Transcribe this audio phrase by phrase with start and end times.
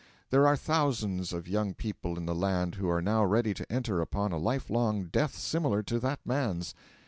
[0.31, 4.01] There are thousand of young people in the land who are now ready to enter
[4.01, 6.73] upon a life long death similar to that man's.